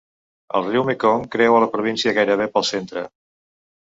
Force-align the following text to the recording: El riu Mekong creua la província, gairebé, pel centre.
El 0.59 0.63
riu 0.67 0.85
Mekong 0.87 1.27
creua 1.35 1.59
la 1.63 1.69
província, 1.75 2.15
gairebé, 2.19 2.47
pel 2.57 2.65
centre. 2.73 3.07